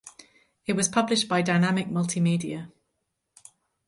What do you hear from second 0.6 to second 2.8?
It was published by Dinamic Multimedia.